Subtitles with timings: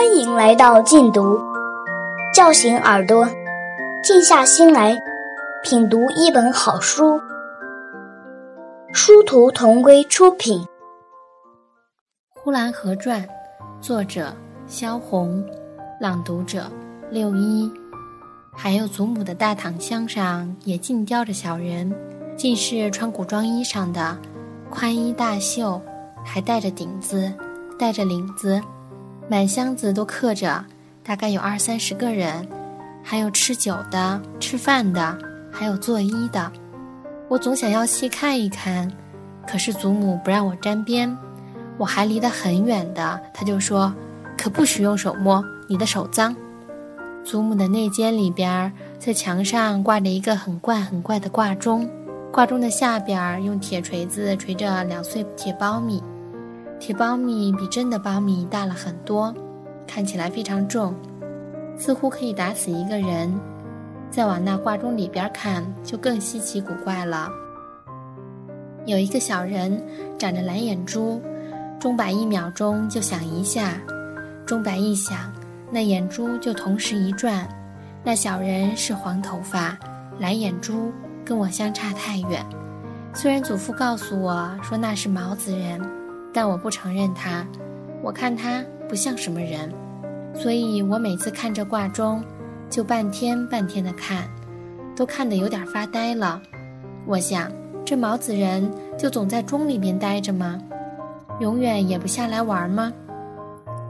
[0.00, 1.38] 欢迎来到静读，
[2.34, 3.28] 叫醒耳朵，
[4.02, 4.98] 静下心来
[5.62, 7.20] 品读一本好书。
[8.94, 10.58] 殊途同归出品，
[12.34, 13.22] 《呼兰河传》，
[13.82, 14.34] 作者
[14.66, 15.44] 萧红，
[16.00, 16.64] 朗读者
[17.10, 17.70] 六一。
[18.56, 21.94] 还有祖母的大躺箱上也尽雕着小人，
[22.38, 24.16] 尽是穿古装衣裳的，
[24.70, 25.78] 宽衣大袖，
[26.24, 27.30] 还带着顶子，
[27.78, 28.58] 带着领子。
[29.30, 30.64] 满箱子都刻着，
[31.04, 32.44] 大概有二三十个人，
[33.00, 35.16] 还有吃酒的、吃饭的，
[35.52, 36.50] 还有做衣的。
[37.28, 38.90] 我总想要细看一看，
[39.46, 41.16] 可是祖母不让我沾边，
[41.78, 43.94] 我还离得很远的，她就说
[44.36, 46.34] ：“可不许用手摸，你的手脏。”
[47.24, 51.88] 祖母的内间里边，在墙上挂着一个很怪很怪的挂钟，
[52.32, 56.02] 挂钟的下边用铁锤子锤着两穗铁苞米。
[56.80, 59.32] 铁苞米比真的苞米大了很多，
[59.86, 60.94] 看起来非常重，
[61.76, 63.30] 似乎可以打死一个人。
[64.10, 67.28] 再往那挂钟里边看，就更稀奇古怪了。
[68.86, 69.80] 有一个小人
[70.18, 71.20] 长着蓝眼珠，
[71.78, 73.74] 钟摆一秒钟就响一下，
[74.46, 75.30] 钟摆一响，
[75.70, 77.46] 那眼珠就同时一转。
[78.02, 79.76] 那小人是黄头发，
[80.18, 80.90] 蓝眼珠，
[81.26, 82.42] 跟我相差太远。
[83.12, 85.99] 虽然祖父告诉我说那是毛子人。
[86.32, 87.46] 但我不承认他，
[88.02, 89.72] 我看他不像什么人，
[90.34, 92.22] 所以我每次看这挂钟，
[92.68, 94.28] 就半天半天的看，
[94.94, 96.40] 都看得有点发呆了。
[97.06, 97.50] 我想，
[97.84, 100.58] 这毛子人就总在钟里边待着吗？
[101.40, 102.92] 永远也不下来玩吗？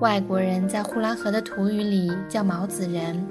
[0.00, 3.26] 外国人在呼兰河的土语里叫毛子人，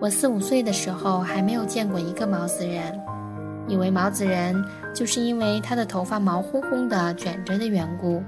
[0.00, 2.98] 我四五岁的时候还没有见过一个毛子人，
[3.68, 4.60] 以为毛子人
[4.92, 8.20] 就是因为他的头发毛烘烘的卷着的缘故。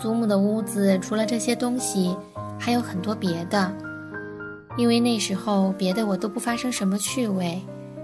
[0.00, 2.16] 祖母的屋子除了这些东西，
[2.58, 3.70] 还有很多别的。
[4.78, 7.60] 因为那时候别的我都不发生什么趣味，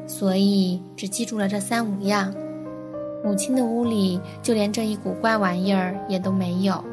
[0.07, 2.35] 所以只记住了这三五样。
[3.25, 6.85] 母亲的屋里就连这一古怪玩意儿也都没有，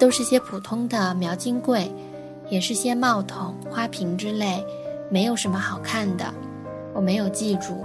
[0.00, 1.88] 都是些普通的描金柜，
[2.50, 4.64] 也是些帽筒、花瓶之类，
[5.10, 6.24] 没有什么好看的。
[6.92, 7.84] 我没有记住。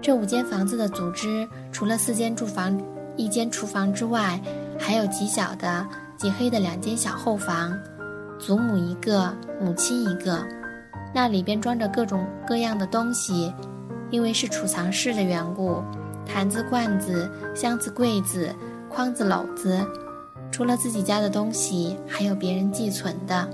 [0.00, 2.80] 这五间房子的组织，除了四间住房、
[3.16, 4.40] 一间厨房之外。
[4.86, 7.74] 还有极小的、极黑的两间小后房，
[8.38, 10.44] 祖母一个，母亲一个，
[11.14, 13.50] 那里边装着各种各样的东西，
[14.10, 15.82] 因为是储藏室的缘故，
[16.26, 18.54] 坛子、罐子、箱子、柜子、
[18.90, 19.82] 筐子、篓子，
[20.52, 23.48] 除了自己家的东西，还有别人寄存的。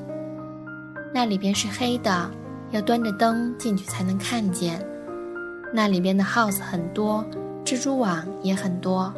[1.14, 2.28] 那里边是黑的，
[2.72, 4.84] 要端着灯进去才能看见。
[5.72, 7.24] 那里边的 house 很多，
[7.64, 9.14] 蜘蛛网也很多，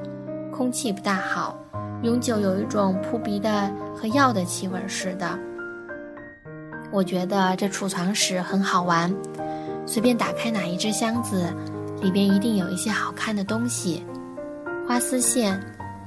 [0.55, 1.59] 空气不大好。
[2.03, 5.39] 永久有一种扑鼻的和药的气味似的。
[6.91, 9.15] 我觉得这储藏室很好玩，
[9.87, 11.55] 随便打开哪一只箱子，
[12.01, 14.05] 里边一定有一些好看的东西：
[14.87, 15.59] 花丝线、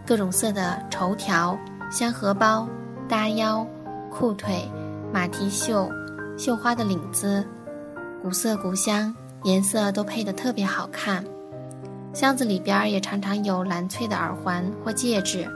[0.06, 1.58] 各种色的绸条、
[1.90, 2.68] 香荷包、
[3.08, 3.66] 搭腰、
[4.12, 4.70] 裤腿、
[5.14, 5.90] 马蹄袖、
[6.38, 7.42] 绣花的领子，
[8.22, 11.24] 古色古香，颜色都配得特别好看。
[12.14, 15.48] 箱子里边也常常有蓝翠的耳环或戒指。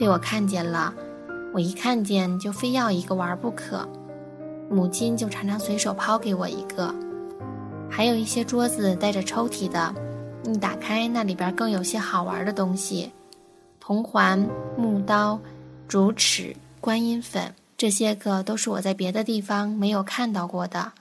[0.00, 0.94] 被我看见了，
[1.52, 3.86] 我一看见就非要一个玩不可。
[4.70, 6.94] 母亲就常常随手抛给我一个。
[7.90, 9.94] 还有一些桌子带着抽屉的，
[10.46, 13.12] 一打开那里边更有些好玩的东西：
[13.78, 15.38] 铜环、木刀、
[15.86, 20.92] 竹尺、观音粉，这些个都是我在别的地方没有看到过的。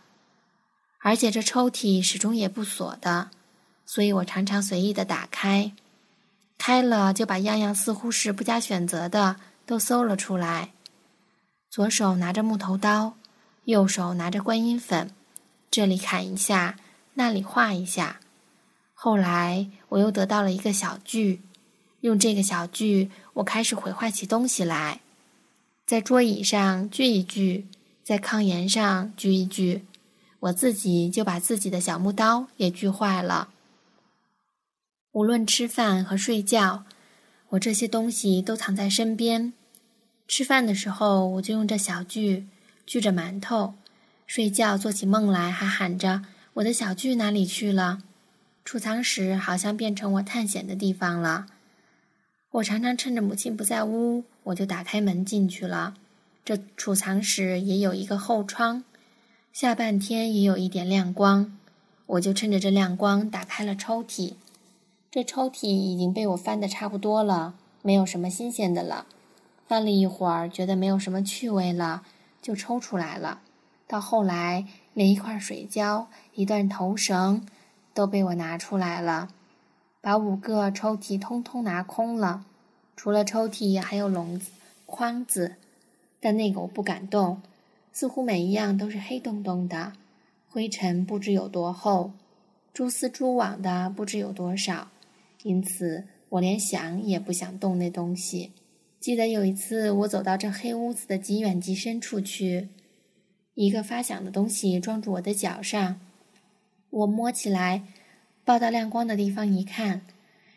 [1.02, 3.30] 而且这抽屉始终也不锁的，
[3.86, 5.72] 所以我常常随意的打开。
[6.59, 10.74] 开了就把样样似乎是不加选择的都搜了出来，
[11.70, 13.14] 左手拿着木头刀，
[13.64, 15.09] 右手拿着观音粉，
[15.72, 16.75] 这里砍一下，
[17.14, 18.19] 那里画一下。
[18.94, 21.42] 后来我又得到了一个小锯，
[22.02, 25.00] 用这个小锯，我开始毁坏起东西来，
[25.86, 27.68] 在桌椅上锯一锯，
[28.04, 29.86] 在炕沿上锯一锯，
[30.42, 33.48] 我自己就把自己的小木刀也锯坏了。
[35.13, 36.85] 无论吃饭和睡觉，
[37.50, 39.53] 我这些东西都藏在身边。
[40.27, 42.45] 吃饭的时候，我就用这小锯
[42.85, 43.73] 锯着馒头；
[44.27, 46.21] 睡觉做起梦来，还喊着
[46.56, 48.03] “我的小锯哪里去了？”
[48.63, 51.47] 储藏室好像变成我探险的地方了。
[52.51, 55.95] 我常常趁着母亲不在屋，我就打开门进去了。
[56.45, 58.83] 这储藏室也有一个后窗，
[59.51, 61.57] 下半天也有一点亮光，
[62.06, 64.33] 我就趁着这亮光打开了抽屉。
[65.11, 69.07] 这抽屉已经被我翻得差不多了，没有什么新鲜的了。
[69.65, 72.03] 翻了一会儿，觉得没有什么趣味了，
[72.44, 73.41] 就抽出来了。
[73.88, 77.44] 到后来，连一块水胶、一段头绳
[77.95, 79.29] 都被我拿出来了，
[80.00, 82.45] 把五个抽屉通通拿空了。
[82.95, 84.51] 除了抽屉，还有笼子、
[84.85, 85.56] 筐子，
[86.19, 87.41] 但那个我不敢动，
[87.91, 89.94] 似乎每一样都是黑洞洞的，
[90.51, 92.11] 灰尘不知有多厚，
[92.71, 94.89] 蛛丝蛛网的不知有多少，
[95.44, 98.51] 因此我连想也不想动那东西。
[99.00, 102.68] 记得有一次，我走到这黑屋子的极远极深处去，
[103.56, 106.01] 一个发响的东西撞住我的脚上。
[106.89, 107.83] 我摸起来，
[108.44, 110.01] 抱到亮光的地方一看，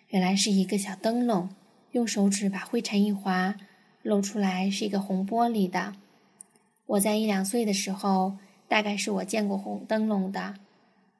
[0.09, 1.51] 原来是一个小灯笼。
[1.93, 3.55] 用手指把灰尘一划，
[4.03, 5.95] 露出来是一个红玻璃的。
[6.87, 10.55] 我在一两岁的时候，大概是我见过红灯笼的，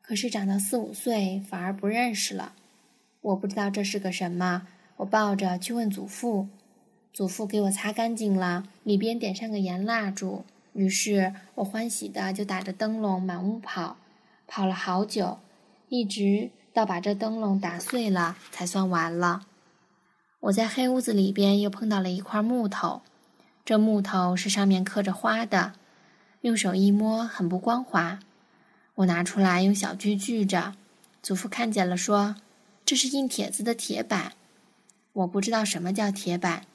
[0.01, 2.55] 可是长到四五岁反而不认识了。
[3.23, 4.67] 我不知道这是个什么，
[4.97, 6.49] 我抱着去问祖父。
[7.13, 10.45] 祖父给我擦干净了，里边点上个盐蜡烛。
[10.73, 13.97] 于是我欢喜的就打着灯笼满屋跑，
[14.47, 15.39] 跑了好久，
[15.89, 19.47] 一直到把这灯笼打碎了才算完了。
[20.41, 23.03] 我在黑屋子里边又碰到了一块木头，
[23.65, 25.75] 这木头是上面刻着花的，
[26.41, 28.19] 用手一摸很不光滑。
[28.97, 30.75] 我拿出来用小锯锯着，
[31.23, 32.37] 祖父看见了说
[32.93, 34.35] ：“这是印帖子的铁板。”
[35.15, 36.67] 我不知道什么叫铁板。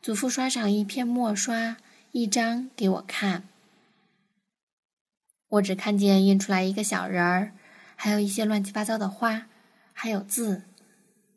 [0.00, 1.76] 祖父刷上一片墨刷，
[2.12, 3.48] 一张给我看。
[5.48, 7.50] 我只看见印出来一个小人儿，
[7.96, 9.48] 还有一些乱七八糟的花，
[9.92, 10.62] 还有字。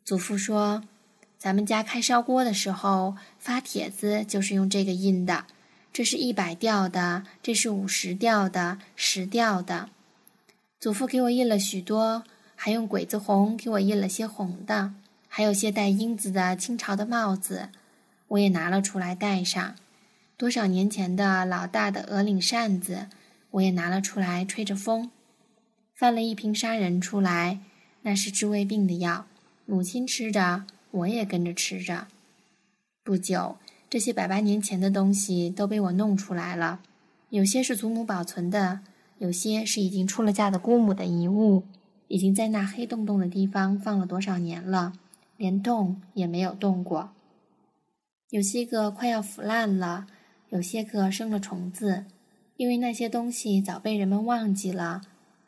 [0.04, 0.84] 祖父说
[1.36, 5.46] ：“咱们家开烧锅的时候发帖子就是用这个印的，
[5.92, 9.90] 这是一百吊的，这是五十吊的，十吊的。”
[10.78, 12.22] 祖父给我印了许多，
[12.62, 14.92] 还用鬼子红给我印了些红的，
[15.28, 17.70] 还有些带英子的清朝的帽子。
[18.28, 19.76] 我也拿了出来戴上，
[20.36, 23.08] 多少年前的老大的鹅领扇子，
[23.52, 25.10] 我也拿了出来吹着风。
[25.94, 27.60] 翻了一瓶杀人出来，
[28.02, 29.24] 那是治胃病的药，
[29.64, 32.08] 母亲吃着，我也跟着吃着。
[33.02, 33.56] 不久，
[33.88, 36.80] 这些百八年前的东西都被我弄出来了，
[37.30, 38.80] 有些是祖母保存的，
[39.16, 41.64] 有些是已经出了嫁的姑母的遗物，
[42.10, 44.94] 已经在那黑洞洞的地方放了多少年了，
[45.36, 47.10] 连动也没有动过。
[48.30, 50.08] 有些个快要腐烂了，
[50.48, 52.06] 有些个生了虫子，
[52.56, 55.02] 因为那些东西早被人们忘记了，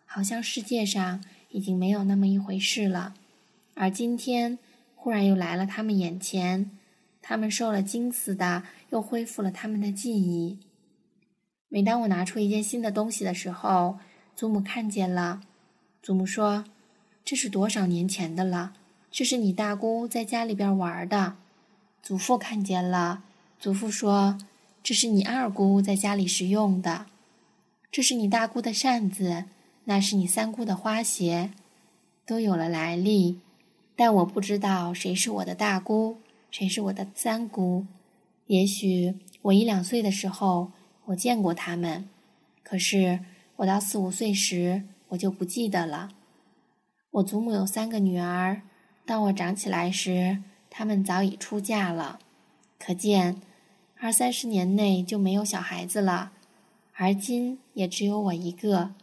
[0.07, 3.15] 好像世界上已经没有那么一回事了。
[3.75, 4.57] 而今天
[4.95, 6.71] 忽然又来了他们眼前，
[7.21, 10.61] 他们受了惊似的，又恢复了他们的记忆。
[11.69, 13.99] 每当我拿出一件新的东西的时候，
[14.37, 15.41] 祖母看见了，
[16.03, 16.65] 祖母说
[17.25, 18.73] ：“这是多少年前的了？
[19.09, 21.37] 这是你大姑在家里边玩的。”
[22.03, 23.23] 祖父看见了，
[23.61, 24.37] 祖父说
[24.83, 27.07] ：“这是你二姑在家里时用的，
[27.93, 29.45] 这是你大姑的扇子，
[29.85, 31.53] 那是你三姑的花鞋，
[32.27, 33.39] 都有了来历。
[33.95, 36.19] 但我不知道谁是我的大姑，
[36.51, 37.87] 谁是我的三姑。
[38.49, 40.73] 也许我一两岁的时候
[41.05, 42.09] 我见过他们，
[42.65, 43.21] 可是
[43.57, 44.83] 我到四五岁时
[45.13, 46.11] 我就不记得了。
[47.13, 48.61] 我祖母有三个女儿，
[49.07, 50.43] 当我长起来时。”
[50.75, 52.19] 他们早已出嫁了，
[52.79, 53.43] 可见
[54.01, 56.33] 二三十年内就没有小孩子了。
[56.95, 58.95] 而今也只有我一个，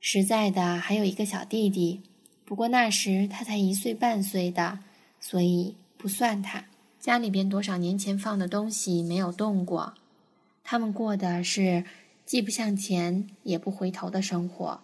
[0.00, 2.02] 实在的还有一个小弟弟，
[2.44, 4.80] 不过那时他才一岁半岁的，
[5.20, 6.64] 所以不算他。
[6.98, 9.94] 家里边多少年前放的东西没有动过，
[10.64, 11.84] 他们过的是
[12.26, 14.80] 既不向前也不回头的生活。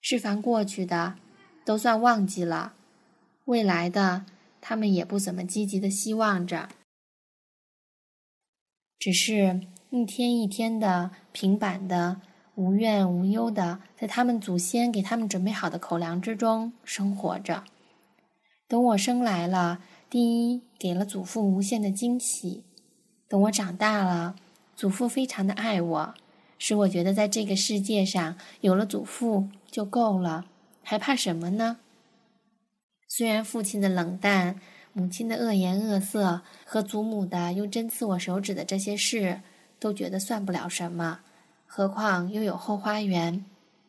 [0.00, 1.14] 是凡过去的，
[1.64, 2.72] 都算忘记了；
[3.44, 4.26] 未来的。
[4.60, 6.68] 他们也不怎么积极的希望着，
[8.98, 12.20] 只是一天一天的平板的、
[12.56, 17.64] 无怨无忧的，在他们祖先给他们准备好的口粮之中生活着。
[18.66, 22.64] 等我生来了，第一给了祖父无限的惊喜；
[23.28, 24.34] 等我长大了，
[24.74, 26.14] 祖父非常的爱我，
[26.58, 30.46] 使我觉得在这个世界上有了祖父就够了，
[30.82, 31.78] 还怕什么呢？
[33.06, 34.60] 虽然父亲的冷淡、
[34.92, 39.40] 母亲的恶言恶色和祖母的用针刺我手指的这些事，
[39.78, 41.20] 都觉得算不了什么，
[41.66, 43.44] 何况又有后花园。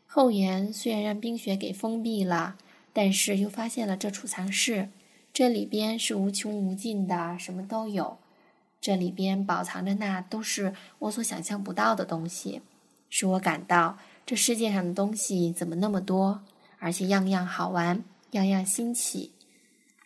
[0.06, 2.56] 后园虽然让冰雪给封闭了，
[2.94, 4.90] 但是又发现了这储藏室，
[5.34, 8.19] 这里边是无穷无尽的，什么都有。
[8.82, 12.62] 这里边保藏着那都是我所想象不到的东西，
[13.10, 16.42] 使我感到这世界上的东西怎么那么多，
[16.80, 18.04] 而且样样好玩。
[18.34, 19.32] 样样新奇，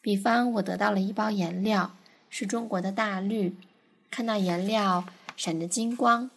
[0.01, 1.97] 比方我得到了一包颜料，
[2.29, 3.57] 是中国的大绿，
[4.09, 5.03] 看到颜料
[5.35, 6.31] 闪着金光，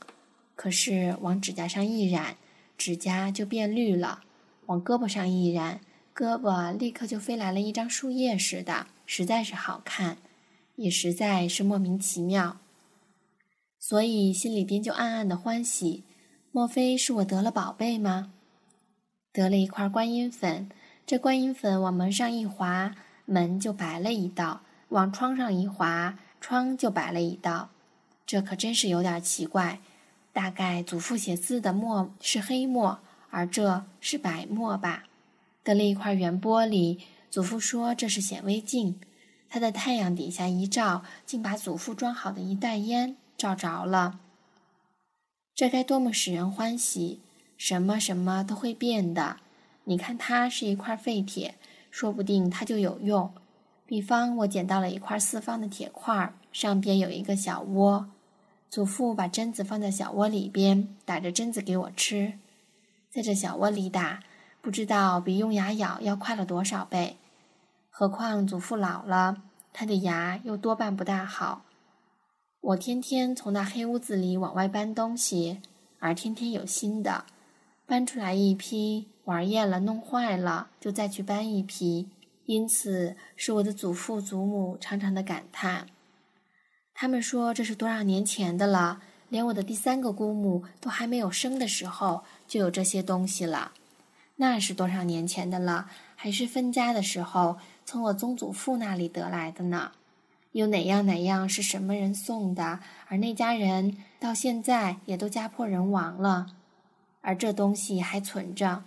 [0.56, 2.38] 可是往指甲上一染，
[2.76, 4.22] 指甲就变绿了；
[4.66, 5.78] 往胳膊上一染，
[6.12, 10.16] 胳膊立刻就飞来了一张树叶似的，实在是好看，
[10.76, 12.58] 也实在是莫名其妙。
[13.78, 16.04] 所以心里边就暗暗的欢喜，
[16.52, 18.32] 莫非是我得了宝贝吗？
[19.32, 20.70] 得了一块观音粉，
[21.04, 22.94] 这观音粉往门上一划，
[23.26, 27.70] 门就白了一道；往窗上一划，窗就白了一道。
[28.24, 29.80] 这可真是有点奇怪。
[30.32, 32.98] 大概祖父写字的墨是黑墨，
[33.30, 35.04] 而这是白墨吧？
[35.62, 36.98] 得了一块圆玻璃，
[37.30, 39.00] 祖父说这是显微镜，
[39.48, 44.20] 他在太阳底下一照，竟把祖父装好的一袋烟照着了。
[45.54, 47.20] 这该多么使人欢喜！
[47.56, 49.38] 什么什么都会变的，
[49.84, 51.54] 你看它是一块废铁，
[51.90, 53.32] 说不定它就有用。
[53.86, 58.10] 比方我捡到了一块四方的铁块，上边有一个小窝，
[58.68, 62.34] 祖父把榛子放在小窝里边，打着榛子给我吃，
[63.10, 64.22] 在这小窝里打，
[64.60, 67.16] 不知道比用牙咬要快了多少倍。
[67.98, 69.38] 何况祖父老了，
[69.72, 71.62] 他的牙又多半不大好。
[72.60, 75.62] 我天天从那黑屋子里往外搬东西，
[75.98, 77.24] 而天天有新的。
[77.86, 82.10] 搬出来一批，玩厌了，弄坏了，就再去搬一批。
[82.44, 85.86] 因此，是我的祖父祖母常常的感叹。
[86.92, 89.00] 他们说这是多少年前的了，
[89.30, 93.72] 连我的第三个姑母都还没有生的时候就有这些东西了。
[94.38, 95.88] 那是多少年前的了？
[96.14, 99.92] 还是分家的时候从我曾祖父那里得来的呢？
[100.50, 102.80] 有哪样哪样是什么人送的？
[103.06, 106.48] 而那家人到现在也都家破人亡了。
[107.20, 108.82] 而这东西还存着，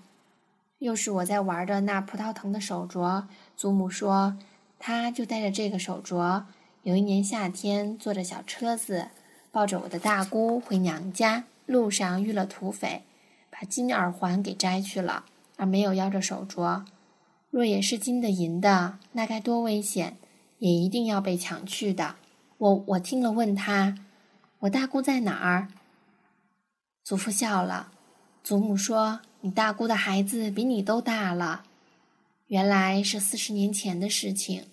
[0.79, 3.23] 又是我在玩的那葡萄藤的手镯。
[3.55, 4.37] 祖母说，
[4.77, 6.43] 他就带着这个手镯，
[6.83, 9.07] 有一年夏天坐着小车子，
[9.49, 13.03] 抱着我的大姑回娘家，路上遇了土匪，
[13.49, 15.23] 把金耳环给摘去了，
[15.55, 16.83] 而没有要着手镯。
[17.49, 20.17] 若也是金的银的，那该多危险，
[20.59, 22.15] 也一定要被抢去的。
[22.57, 23.97] 我我听了，问他，
[24.59, 25.69] 我大姑在哪儿？
[27.03, 27.91] 祖父笑了。
[28.43, 31.63] 祖母说：“你大姑的孩子比你都大了。”
[32.47, 34.65] 原来是四十年前的事情，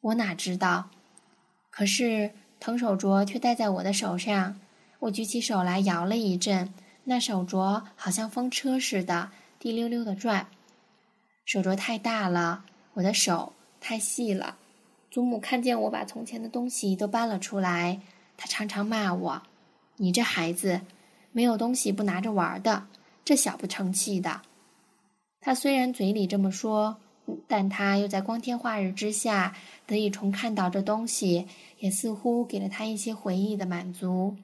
[0.00, 0.90] 我哪知道？
[1.70, 4.58] 可是藤手镯却戴在我的手上，
[5.00, 6.72] 我举起手来摇了一阵，
[7.04, 10.48] 那手镯好像风车似的，滴溜溜的转。
[11.50, 12.64] 手镯太大了，
[12.94, 14.56] 我的手太细了。
[15.10, 18.00] 祖母看见我把从前的东西都搬了出来，
[18.36, 19.42] 她常常骂我
[19.98, 20.82] ：“你这孩子。”
[21.32, 22.86] 没有东西不拿着玩的，
[23.24, 24.42] 这小不成器的。
[25.40, 26.98] 他虽然嘴里这么说，
[27.48, 29.56] 但他又在光天化日之下
[29.88, 31.48] 得以重看到这东西，
[31.80, 34.36] 也似乎给了他一些回忆的满足。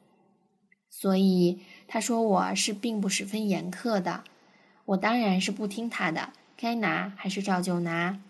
[0.90, 4.25] 所以他说我是并不十分严苛的，
[4.86, 8.20] 我当然是不听他的，该拿还是照旧拿。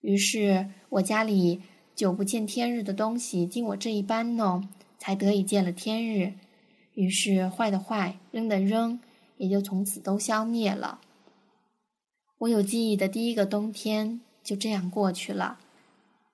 [0.00, 1.62] 于是我家里
[1.94, 6.34] 久不见天日的东西，经我这一搬弄，才得以见了天日。
[6.94, 9.00] 于是，坏的坏，扔的扔，
[9.38, 11.00] 也就从此都消灭了。
[12.38, 15.58] 我有记忆的第一个冬天就这样过去了，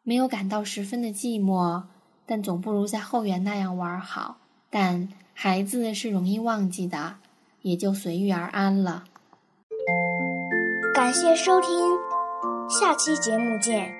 [0.02, 1.84] 没有感到十分的寂寞，
[2.26, 4.38] 但总不如在后园那样玩好。
[4.68, 7.18] 但孩子是容易忘记的，
[7.62, 9.04] 也就随遇而安了。
[11.00, 11.98] 感谢收听，
[12.68, 13.99] 下期节目见。